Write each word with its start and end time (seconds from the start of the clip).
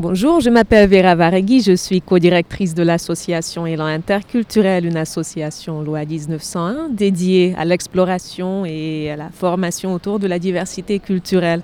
bonjour, 0.00 0.40
je 0.40 0.48
m'appelle 0.48 0.88
Vera 0.88 1.14
Varegui, 1.14 1.60
je 1.60 1.76
suis 1.76 2.00
co-directrice 2.00 2.74
de 2.74 2.82
l'association 2.82 3.66
Élan 3.66 3.84
Interculturel, 3.84 4.86
une 4.86 4.96
association 4.96 5.82
loi 5.82 6.06
1901 6.06 6.88
dédiée 6.88 7.54
à 7.58 7.66
l'exploration 7.66 8.64
et 8.64 9.10
à 9.10 9.16
la 9.16 9.28
formation 9.28 9.92
autour 9.92 10.18
de 10.18 10.26
la 10.26 10.38
diversité 10.38 11.00
culturelle. 11.00 11.60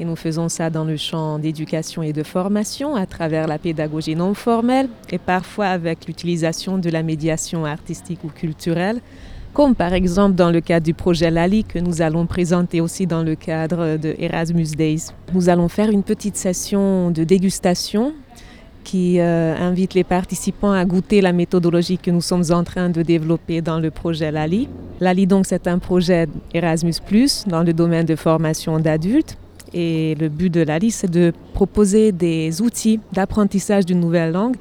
Et 0.00 0.04
nous 0.04 0.16
faisons 0.16 0.48
ça 0.48 0.68
dans 0.68 0.84
le 0.84 0.96
champ 0.96 1.38
d'éducation 1.38 2.02
et 2.02 2.12
de 2.12 2.24
formation 2.24 2.96
à 2.96 3.06
travers 3.06 3.46
la 3.46 3.58
pédagogie 3.58 4.16
non 4.16 4.34
formelle 4.34 4.88
et 5.10 5.18
parfois 5.18 5.66
avec 5.66 6.06
l'utilisation 6.06 6.76
de 6.76 6.90
la 6.90 7.04
médiation 7.04 7.64
artistique 7.64 8.24
ou 8.24 8.28
culturelle 8.28 9.00
comme 9.52 9.74
par 9.74 9.92
exemple 9.92 10.34
dans 10.34 10.50
le 10.50 10.60
cadre 10.60 10.84
du 10.84 10.94
projet 10.94 11.30
Lali 11.30 11.64
que 11.64 11.78
nous 11.78 12.02
allons 12.02 12.26
présenter 12.26 12.80
aussi 12.80 13.06
dans 13.06 13.22
le 13.22 13.34
cadre 13.34 13.96
de 13.96 14.14
Erasmus 14.18 14.68
Days. 14.76 15.06
Nous 15.34 15.48
allons 15.48 15.68
faire 15.68 15.90
une 15.90 16.02
petite 16.02 16.36
session 16.36 17.10
de 17.10 17.24
dégustation 17.24 18.12
qui 18.84 19.20
euh, 19.20 19.54
invite 19.58 19.94
les 19.94 20.04
participants 20.04 20.72
à 20.72 20.84
goûter 20.84 21.20
la 21.20 21.32
méthodologie 21.32 21.98
que 21.98 22.10
nous 22.10 22.22
sommes 22.22 22.44
en 22.50 22.64
train 22.64 22.88
de 22.88 23.02
développer 23.02 23.60
dans 23.60 23.78
le 23.78 23.90
projet 23.90 24.30
Lali. 24.30 24.68
Lali 25.00 25.26
donc 25.26 25.46
c'est 25.46 25.66
un 25.66 25.78
projet 25.78 26.28
Erasmus⁇ 26.54 26.94
dans 27.48 27.62
le 27.62 27.72
domaine 27.72 28.06
de 28.06 28.16
formation 28.16 28.78
d'adultes. 28.78 29.36
Et 29.72 30.16
le 30.18 30.28
but 30.28 30.50
de 30.50 30.62
Lali, 30.62 30.90
c'est 30.90 31.10
de 31.10 31.32
proposer 31.54 32.10
des 32.10 32.60
outils 32.60 32.98
d'apprentissage 33.12 33.86
d'une 33.86 34.00
nouvelle 34.00 34.32
langue 34.32 34.56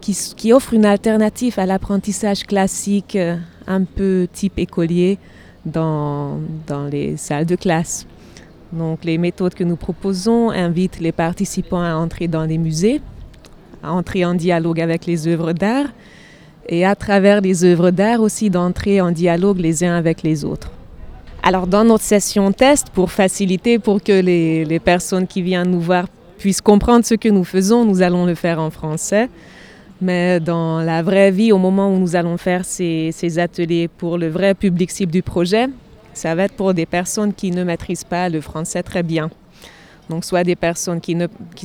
qui, 0.00 0.52
offrent 0.52 0.74
une 0.74 0.84
alternative 0.84 1.58
à 1.58 1.66
l'apprentissage 1.66 2.44
classique 2.44 3.16
euh, 3.16 3.36
un 3.66 3.84
peu 3.84 4.26
type 4.32 4.58
écolier 4.58 5.18
dans, 5.64 6.38
dans 6.66 6.84
les 6.84 7.16
salles 7.16 7.46
de 7.46 7.56
classe. 7.56 8.06
Donc 8.72 9.04
les 9.04 9.18
méthodes 9.18 9.54
que 9.54 9.64
nous 9.64 9.76
proposons 9.76 10.50
invitent 10.50 11.00
les 11.00 11.12
participants 11.12 11.82
à 11.82 11.94
entrer 11.94 12.28
dans 12.28 12.44
les 12.44 12.58
musées, 12.58 13.00
à 13.82 13.92
entrer 13.92 14.24
en 14.24 14.34
dialogue 14.34 14.80
avec 14.80 15.06
les 15.06 15.26
œuvres 15.26 15.52
d'art 15.52 15.86
et 16.68 16.84
à 16.84 16.94
travers 16.94 17.40
les 17.40 17.64
œuvres 17.64 17.90
d'art 17.90 18.20
aussi 18.20 18.50
d'entrer 18.50 19.00
en 19.00 19.10
dialogue 19.10 19.58
les 19.58 19.84
uns 19.84 19.96
avec 19.96 20.22
les 20.22 20.44
autres. 20.44 20.70
Alors 21.42 21.66
dans 21.66 21.84
notre 21.84 22.04
session 22.04 22.52
test, 22.52 22.90
pour 22.90 23.10
faciliter, 23.10 23.78
pour 23.78 24.02
que 24.02 24.12
les, 24.12 24.64
les 24.64 24.80
personnes 24.80 25.26
qui 25.26 25.40
viennent 25.40 25.70
nous 25.70 25.80
voir 25.80 26.06
puissent 26.36 26.60
comprendre 26.60 27.04
ce 27.04 27.14
que 27.14 27.28
nous 27.28 27.44
faisons, 27.44 27.84
nous 27.84 28.02
allons 28.02 28.26
le 28.26 28.34
faire 28.34 28.60
en 28.60 28.70
français. 28.70 29.28
Mais 30.00 30.38
dans 30.38 30.80
la 30.80 31.02
vraie 31.02 31.30
vie, 31.30 31.50
au 31.50 31.58
moment 31.58 31.92
où 31.92 31.98
nous 31.98 32.14
allons 32.14 32.36
faire 32.36 32.64
ces, 32.64 33.38
ateliers 33.38 33.88
pour 33.88 34.16
le 34.16 34.28
vrai 34.28 34.54
public 34.54 34.90
cible 34.90 35.10
du 35.10 35.22
projet, 35.22 35.66
ça 36.14 36.34
va 36.34 36.44
être 36.44 36.54
pour 36.54 36.72
des 36.72 36.86
personnes 36.86 37.32
qui 37.34 37.50
ne 37.50 37.64
maîtrisent 37.64 38.04
pas 38.04 38.28
le 38.28 38.40
français 38.40 38.82
très 38.82 39.02
bien. 39.02 39.30
Donc 40.08 40.24
soit 40.24 40.44
des 40.44 40.56
personnes 40.56 41.00
qui, 41.00 41.16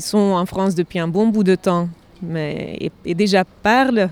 sont 0.01 0.17
en 0.17 0.45
France 0.45 0.75
depuis 0.75 0.99
un 0.99 1.07
bon 1.07 1.27
bout 1.27 1.43
de 1.43 1.55
temps 1.55 1.87
et, 2.35 2.91
déjà 3.05 3.43
parlent 3.43 4.09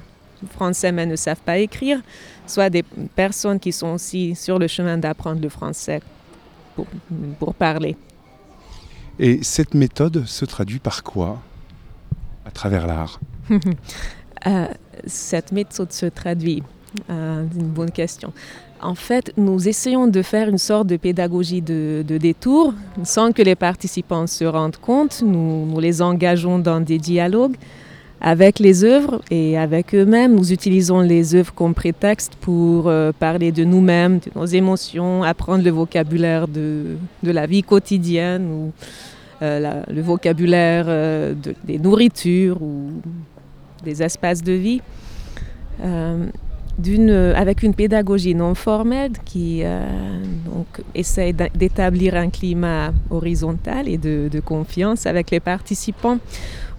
français 0.50 0.91
mais 0.91 1.06
ne 1.06 1.16
savent 1.16 1.41
pas 1.41 1.58
écrire, 1.58 2.02
soit 2.47 2.69
des 2.69 2.83
personnes 2.83 3.59
qui 3.59 3.72
sont 3.72 3.89
aussi 3.89 4.35
sur 4.35 4.58
le 4.58 4.67
chemin 4.67 4.97
d'apprendre 4.97 5.41
le 5.41 5.50
français 5.50 6.02
pour, 7.39 7.53
parler. 7.53 7.95
Et 9.19 9.44
cette 9.44 9.73
méthode 9.73 10.25
se 10.25 10.45
traduit 10.45 10.80
par 10.80 11.03
quoi 11.03 11.39
à 12.45 12.52
travers 12.52 12.88
l'art? 12.88 13.19
cette 15.06 15.52
méthode 15.52 15.92
se 15.92 16.06
traduit 16.08 16.64
euh, 17.09 17.45
une 17.56 17.67
bonne 17.67 17.92
question. 17.92 18.34
En 18.81 18.95
fait, 18.95 19.31
nous 19.38 19.67
essayons 19.67 20.08
de 20.08 20.22
faire 20.22 20.50
une 20.50 20.58
sorte 20.58 20.88
de 20.88 20.97
pédagogie 20.97 21.62
de, 21.62 22.03
détour 22.03 22.73
sans 23.03 23.31
que 23.31 23.42
les 23.42 23.56
participants 23.56 24.28
se 24.28 24.44
rendent 24.44 24.78
compte. 24.78 25.22
Nous, 25.22 25.66
nous, 25.67 25.80
les 25.80 26.02
engageons 26.02 26.58
dans 26.59 26.81
des 26.81 26.97
dialogues 26.97 27.56
avec 28.19 28.59
les 28.59 28.84
œuvres 28.84 29.22
et 29.30 29.58
avec 29.58 29.95
eux-mêmes. 29.95 30.36
Nous 30.36 30.52
utilisons 30.52 31.00
les 31.00 31.36
œuvres 31.36 31.53
comme 31.53 31.73
prétexte 31.73 32.34
pour 32.42 32.88
euh, 32.88 33.12
parler 33.17 33.52
de 33.52 33.64
nous-mêmes, 33.64 34.17
de 34.19 34.31
nos 34.36 34.45
émotions, 34.45 35.24
apprendre 35.24 35.63
le 35.63 35.72
vocabulaire 35.72 36.47
de, 36.47 36.97
de 37.24 37.31
la 37.31 37.46
vie 37.46 37.63
quotidienne 37.63 38.51
ou 38.51 38.72
le 39.41 40.02
vocabulaire 40.02 40.85
des 41.63 41.79
nourritures 41.79 42.62
ou 42.62 42.91
des 43.84 44.03
espaces 44.03 44.44
de 44.44 44.53
vie, 44.53 44.81
euh, 46.88 47.34
avec 47.35 47.63
une 47.63 47.74
pédagogie 47.74 48.34
non 48.34 48.56
formelle 48.56 49.12
qui 49.25 49.62
euh, 49.63 49.85
donc, 50.46 50.68
essaie 50.96 51.34
d'établir 51.34 52.16
un 52.16 52.30
climat 52.30 52.91
horizontal 53.09 53.88
et 53.88 53.97
de, 53.97 54.30
confiance 54.44 55.06
avec 55.06 55.31
les 55.31 55.40
participants. 55.40 56.18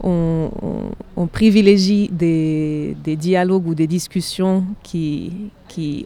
On, 0.02 0.50
privilégie 1.30 2.08
des, 2.10 2.96
dialogues 3.04 3.68
ou 3.68 3.74
des 3.74 3.86
discussions 3.86 4.64
qui 4.82 5.50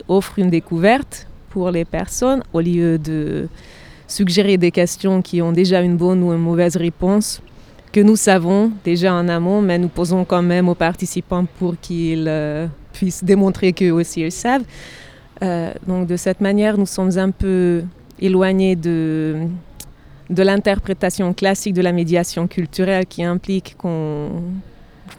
offrent 0.08 0.38
une 0.38 0.50
découverte 0.50 1.26
pour 1.50 1.70
les 1.70 1.84
personnes 1.84 2.42
au 2.52 2.60
lieu 2.60 2.98
de 2.98 3.48
suggérer 4.06 4.56
des 4.56 4.70
questions 4.70 5.22
qui 5.22 5.42
ont 5.42 5.52
déjà 5.52 5.80
une 5.80 5.96
bonne 5.96 6.22
ou 6.22 6.32
une 6.32 6.40
mauvaise 6.40 6.76
réponse 6.76 7.40
que 7.92 8.00
nous 8.00 8.16
savons 8.16 8.72
déjà 8.84 9.14
en 9.14 9.28
amont, 9.28 9.62
mais 9.62 9.78
nous 9.78 9.88
posons 9.88 10.24
quand 10.24 10.42
même 10.42 10.68
aux 10.68 10.74
participants 10.74 11.46
pour 11.58 11.78
qu'ils 11.80 12.26
euh, 12.28 12.66
puissent 12.92 13.24
démontrer 13.24 13.72
qu'eux 13.72 13.92
aussi 13.92 14.20
ils 14.20 14.32
savent. 14.32 14.64
Euh, 15.42 15.72
donc 15.86 16.06
de 16.06 16.16
cette 16.16 16.40
manière, 16.40 16.78
nous 16.78 16.86
sommes 16.86 17.16
un 17.18 17.30
peu 17.30 17.84
éloignés 18.18 18.76
de, 18.76 19.46
de 20.30 20.42
l'interprétation 20.42 21.32
classique 21.32 21.74
de 21.74 21.82
la 21.82 21.92
médiation 21.92 22.46
culturelle 22.46 23.06
qui 23.06 23.22
implique 23.22 23.76
qu'on 23.78 24.42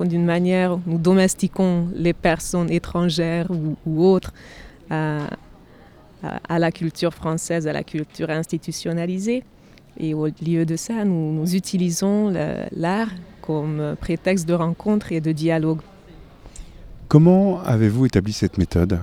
d'une 0.05 0.25
manière, 0.25 0.77
nous 0.85 0.97
domestiquons 0.97 1.87
les 1.95 2.13
personnes 2.13 2.71
étrangères 2.71 3.47
ou, 3.85 4.05
autres 4.05 4.33
à, 4.89 5.27
à, 6.23 6.59
la 6.59 6.71
culture 6.71 7.13
française, 7.13 7.67
à 7.67 7.73
la 7.73 7.83
culture 7.83 8.29
institutionnalisée. 8.29 9.43
Et 9.99 10.13
au 10.13 10.27
lieu 10.27 10.65
de 10.65 10.75
ça, 10.75 11.03
nous, 11.05 11.55
utilisons 11.55 12.33
l'art 12.71 13.09
comme 13.41 13.95
prétexte 13.99 14.47
de 14.47 14.53
rencontre 14.53 15.11
et 15.11 15.21
de 15.21 15.31
dialogue. 15.31 15.79
Comment 17.07 17.61
avez-vous 17.61 18.05
établi 18.05 18.33
cette 18.33 18.57
méthode? 18.57 18.99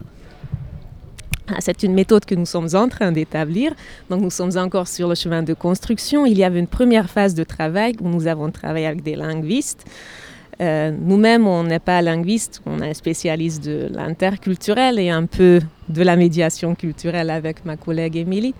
Ah, 1.48 1.56
c'est 1.60 1.82
une 1.82 1.92
méthode 1.92 2.24
que 2.24 2.34
nous 2.34 2.46
sommes 2.46 2.68
en 2.74 2.88
train 2.88 3.12
d'établir. 3.12 3.74
Donc 4.08 4.22
nous 4.22 4.30
sommes 4.30 4.56
encore 4.56 4.88
sur 4.88 5.08
le 5.08 5.14
chemin 5.14 5.42
de 5.42 5.52
construction. 5.52 6.24
Il 6.24 6.38
y 6.38 6.44
avait 6.44 6.58
une 6.58 6.66
première 6.66 7.10
phase 7.10 7.34
de 7.34 7.44
travail 7.44 7.96
où 8.00 8.08
nous 8.08 8.26
avons 8.26 8.50
travaillé 8.50 8.86
avec 8.86 9.02
des 9.02 9.14
linguistes. 9.14 9.84
Euh, 10.60 10.92
nous-mêmes, 10.98 11.46
on 11.46 11.64
n'est 11.64 11.78
pas 11.78 12.00
linguiste, 12.02 12.62
on 12.66 12.80
est 12.80 12.94
spécialiste 12.94 13.64
de 13.64 13.88
l'interculturel 13.92 14.98
et 14.98 15.10
un 15.10 15.26
peu 15.26 15.60
de 15.88 16.02
la 16.02 16.16
médiation 16.16 16.74
culturelle 16.74 17.30
avec 17.30 17.64
ma 17.64 17.76
collègue 17.76 18.16
Émilie. 18.16 18.54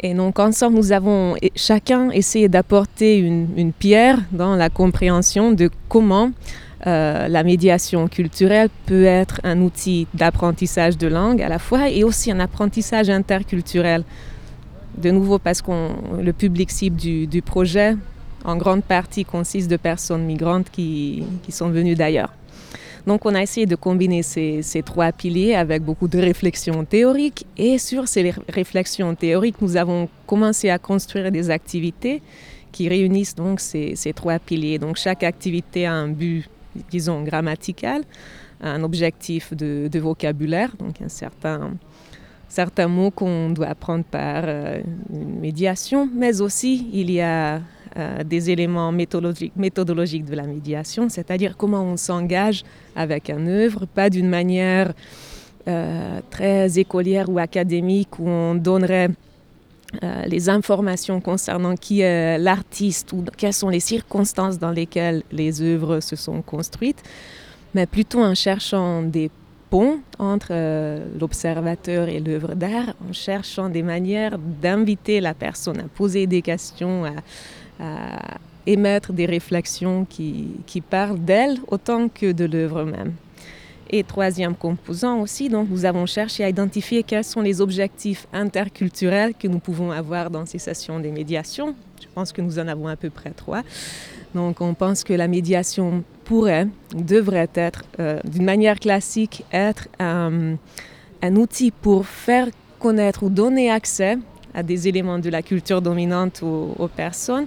Et 0.00 0.14
donc 0.14 0.38
ensemble, 0.38 0.76
nous 0.76 0.92
avons 0.92 1.36
chacun 1.54 2.10
essayé 2.10 2.48
d'apporter 2.48 3.18
une, 3.18 3.72
pierre 3.72 4.18
dans 4.30 4.54
la 4.54 4.68
compréhension 4.68 5.52
de 5.52 5.70
comment 5.88 6.30
euh, 6.86 7.28
la 7.28 7.42
médiation 7.42 8.06
culturelle 8.06 8.68
peut 8.84 9.04
être 9.04 9.40
un 9.42 9.60
outil 9.62 10.06
d'apprentissage 10.12 10.98
de 10.98 11.08
langue 11.08 11.40
à 11.42 11.48
la 11.48 11.58
fois 11.58 11.88
et 11.88 12.04
aussi 12.04 12.30
un 12.30 12.40
apprentissage 12.40 13.08
interculturel. 13.08 14.04
De 14.98 15.10
nouveau 15.10 15.38
parce 15.38 15.62
que 15.62 15.70
le 16.22 16.32
public 16.32 16.70
cible 16.70 16.96
du, 16.96 17.42
projet, 17.42 17.96
en 18.44 18.56
grande 18.56 18.84
partie, 18.84 19.24
consiste 19.24 19.70
de 19.70 19.76
personnes 19.76 20.24
migrantes 20.24 20.70
qui 20.70 21.24
sont 21.50 21.68
venues 21.68 21.94
d'ailleurs. 21.94 22.32
Donc 23.06 23.24
on 23.24 23.34
a 23.36 23.42
essayé 23.42 23.66
de 23.66 23.76
combiner 23.76 24.22
ces, 24.24 24.82
trois 24.84 25.12
piliers 25.12 25.54
avec 25.54 25.82
beaucoup 25.82 26.08
de 26.08 26.18
réflexions 26.18 26.84
théoriques 26.84 27.46
et 27.56 27.78
sur 27.78 28.08
ces 28.08 28.34
réflexions 28.48 29.14
théoriques, 29.14 29.62
nous 29.62 29.76
avons 29.76 30.08
commencé 30.26 30.70
à 30.70 30.78
construire 30.78 31.30
des 31.30 31.50
activités 31.50 32.20
qui 32.72 32.88
réunissent 32.88 33.36
donc 33.36 33.60
ces, 33.60 33.94
trois 34.14 34.40
piliers. 34.40 34.80
Donc 34.80 34.96
chaque 34.96 35.22
activité 35.22 35.86
a 35.86 35.92
un 35.92 36.08
but, 36.08 36.48
disons, 36.90 37.22
grammatical, 37.22 38.02
un 38.60 38.82
objectif 38.82 39.54
de, 39.54 39.98
vocabulaire, 39.98 40.74
donc 40.76 41.00
un 41.00 41.08
certain 41.08 41.74
certains 42.48 42.88
mots 42.88 43.10
qu'on 43.10 43.50
doit 43.50 43.66
apprendre 43.66 44.04
par 44.04 44.44
euh, 44.46 44.80
une 45.12 45.40
médiation, 45.40 46.08
mais 46.14 46.40
aussi 46.40 46.88
il 46.92 47.10
y 47.10 47.20
a 47.20 47.60
euh, 47.98 48.24
des 48.24 48.50
éléments 48.50 48.92
méthodologiques, 48.92 49.54
de 50.26 50.34
la 50.34 50.42
médiation, 50.42 51.08
c'est-à-dire 51.08 51.56
comment 51.56 51.82
on 51.82 51.96
s'engage 51.96 52.62
avec 52.94 53.30
un 53.30 53.46
œuvre, 53.46 53.86
pas 53.86 54.10
d'une 54.10 54.28
manière 54.28 54.92
euh, 55.66 56.20
très 56.28 56.78
écolière 56.78 57.30
ou 57.30 57.38
académique 57.38 58.18
où 58.18 58.28
on 58.28 58.54
donnerait 58.54 59.08
euh, 60.02 60.22
les 60.26 60.50
informations 60.50 61.22
concernant 61.22 61.74
qui 61.74 62.02
est 62.02 62.36
l'artiste 62.36 63.14
ou 63.14 63.24
quelles 63.34 63.54
sont 63.54 63.70
les 63.70 63.80
circonstances 63.80 64.58
dans 64.58 64.72
lesquelles 64.72 65.22
les 65.32 65.62
œuvres 65.62 66.00
se 66.00 66.16
sont 66.16 66.42
construites, 66.42 67.02
mais 67.74 67.86
plutôt 67.86 68.20
en 68.22 68.34
cherchant 68.34 69.00
des 69.00 69.30
ponts 69.70 70.00
entre 70.18 70.52
l'observateur 71.18 72.08
et 72.08 72.20
l'œuvre 72.20 72.54
d'art, 72.54 72.94
en 73.08 73.14
cherchant 73.14 73.70
des 73.70 73.82
manières 73.82 74.36
d'inviter 74.38 75.22
la 75.22 75.32
personne 75.32 75.80
à 75.80 75.84
poser 75.84 76.26
des 76.26 76.42
questions, 76.42 77.06
à, 77.06 77.12
émettre 78.66 79.12
des 79.12 79.26
réflexions 79.26 80.04
qui, 80.04 80.82
parlent 80.90 81.18
d'elles 81.18 81.58
autant 81.68 82.08
que 82.08 82.32
de 82.32 82.44
l'œuvre 82.44 82.84
même. 82.84 83.12
Et 83.88 84.02
troisième 84.02 84.56
composant 84.56 85.20
aussi, 85.20 85.48
donc 85.48 85.68
nous 85.70 85.84
avons 85.84 86.06
cherché 86.06 86.42
à 86.42 86.48
identifier 86.48 87.04
quels 87.04 87.22
sont 87.22 87.40
les 87.40 87.60
objectifs 87.60 88.26
interculturels 88.32 89.34
que 89.34 89.46
nous 89.46 89.60
pouvons 89.60 89.92
avoir 89.92 90.28
dans 90.28 90.44
ces 90.44 90.58
sessions 90.58 90.98
de 90.98 91.08
médiation. 91.08 91.76
Je 92.00 92.06
pense 92.12 92.32
que 92.32 92.42
nous 92.42 92.58
en 92.58 92.66
avons 92.66 92.88
à 92.88 92.96
peu 92.96 93.10
près 93.10 93.30
trois. 93.30 93.62
Donc 94.34 94.60
on 94.60 94.74
pense 94.74 95.04
que 95.04 95.12
la 95.12 95.28
médiation 95.28 96.02
pourrait, 96.24 96.66
devrait 96.96 97.50
être, 97.54 97.84
euh, 98.00 98.18
d'une 98.24 98.44
manière 98.44 98.80
classique, 98.80 99.44
être 99.52 99.86
un, 100.00 100.56
un 101.22 101.36
outil 101.36 101.70
pour 101.70 102.06
faire 102.06 102.48
connaître 102.80 103.22
ou 103.22 103.28
donner 103.28 103.70
accès 103.70 104.18
à 104.56 104.62
des 104.62 104.88
éléments 104.88 105.18
de 105.18 105.28
la 105.28 105.42
culture 105.42 105.82
dominante 105.82 106.42
aux, 106.42 106.88
personnes, 106.88 107.46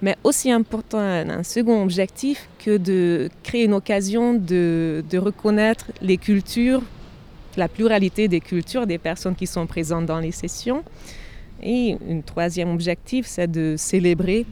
mais 0.00 0.16
aussi 0.24 0.50
important, 0.50 0.98
un 0.98 1.42
second 1.42 1.82
objectif 1.82 2.48
que 2.64 2.78
de 2.78 3.28
créer 3.42 3.64
une 3.64 3.74
occasion 3.74 4.34
de, 4.34 5.04
de, 5.08 5.18
reconnaître 5.18 5.86
les 6.00 6.16
cultures, 6.16 6.82
la 7.56 7.68
pluralité 7.68 8.26
des 8.26 8.40
cultures 8.40 8.86
des 8.86 8.98
personnes 8.98 9.34
qui 9.34 9.46
sont 9.46 9.66
présentes 9.66 10.06
dans 10.06 10.18
les 10.18 10.32
sessions. 10.32 10.82
Et 11.62 11.96
un 12.10 12.20
troisième 12.20 12.70
objectif, 12.70 13.26
c'est 13.26 13.50
de 13.50 13.76
célébrer 13.78 14.44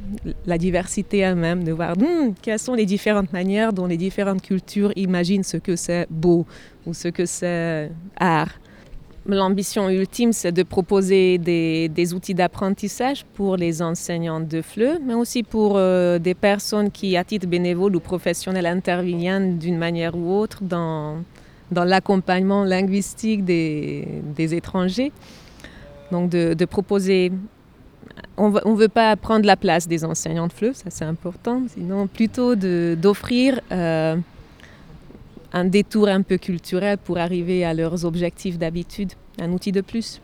la 0.46 0.56
diversité 0.56 1.18
elle-même, 1.18 1.62
de 1.64 1.72
voir 1.72 1.96
hmm, 1.98 2.34
quelles 2.40 2.58
sont 2.58 2.74
les 2.74 2.86
différentes 2.86 3.32
manières 3.32 3.72
dont 3.72 3.86
les 3.86 3.98
différentes 3.98 4.42
cultures 4.42 4.92
imaginent 4.96 5.42
ce 5.42 5.58
que 5.58 5.76
c'est 5.76 6.06
beau 6.08 6.46
ou 6.86 6.94
ce 6.94 7.08
que 7.08 7.26
c'est 7.26 7.90
art. 8.16 8.58
L'ambition 9.26 9.88
ultime, 9.88 10.34
c'est 10.34 10.52
de 10.52 10.62
proposer 10.62 11.38
des, 11.38 12.14
outils 12.14 12.34
d'apprentissage 12.34 13.24
pour 13.32 13.56
les 13.56 13.80
enseignants 13.80 14.40
de 14.40 14.60
FLE, 14.60 14.98
mais 15.04 15.14
aussi 15.14 15.42
pour 15.42 15.74
euh, 15.76 16.18
des 16.18 16.34
personnes 16.34 16.90
qui, 16.90 17.16
à 17.16 17.24
titre 17.24 17.46
bénévole 17.46 17.96
ou 17.96 18.00
professionnel, 18.00 18.66
interviennent 18.66 19.56
d'une 19.56 19.78
manière 19.78 20.14
ou 20.14 20.30
autre 20.30 20.62
dans, 20.62 21.22
l'accompagnement 21.70 22.64
linguistique 22.64 23.46
des, 23.46 24.04
étrangers. 24.36 25.10
Donc, 26.12 26.28
de, 26.28 26.64
proposer. 26.66 27.32
On 28.36 28.50
ne 28.50 28.76
veut 28.76 28.88
pas 28.88 29.16
prendre 29.16 29.46
la 29.46 29.56
place 29.56 29.88
des 29.88 30.04
enseignants 30.04 30.48
de 30.48 30.52
FLE, 30.52 30.74
ça 30.74 30.90
c'est 30.90 31.04
important, 31.06 31.62
sinon 31.72 32.08
plutôt 32.08 32.56
d'offrir. 32.56 33.58
Un 35.56 35.66
détour 35.66 36.08
un 36.08 36.22
peu 36.22 36.36
culturel 36.36 36.98
pour 36.98 37.16
arriver 37.16 37.64
à 37.64 37.74
leurs 37.74 38.04
objectifs 38.04 38.58
d'habitude, 38.58 39.12
un 39.38 39.52
outil 39.52 39.70
de 39.70 39.82
plus. 39.82 40.20